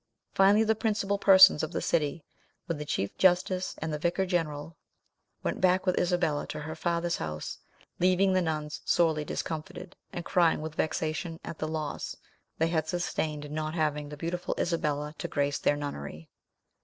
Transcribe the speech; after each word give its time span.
Finally, 0.33 0.63
the 0.63 0.73
principal 0.73 1.19
persons 1.19 1.61
of 1.61 1.71
the 1.73 1.79
city, 1.79 2.23
with 2.67 2.79
the 2.79 2.85
chief 2.85 3.15
justice 3.19 3.75
and 3.77 3.93
the 3.93 3.99
vicar 3.99 4.25
general, 4.25 4.75
went 5.43 5.61
back 5.61 5.85
with 5.85 5.99
Isabella 5.99 6.47
to 6.47 6.61
her 6.61 6.73
father's 6.73 7.17
house, 7.17 7.59
leaving 7.99 8.33
the 8.33 8.41
nuns 8.41 8.81
sorely 8.83 9.23
discomfited, 9.23 9.95
and 10.11 10.25
crying 10.25 10.59
with 10.59 10.73
vexation 10.73 11.39
at 11.43 11.59
the 11.59 11.67
loss 11.67 12.17
they 12.57 12.69
had 12.69 12.87
sustained 12.87 13.45
in 13.45 13.53
not 13.53 13.75
having 13.75 14.09
the 14.09 14.17
beautiful 14.17 14.55
Isabella 14.57 15.13
to 15.19 15.27
grace 15.27 15.59
their 15.59 15.75
nunnery. 15.77 16.31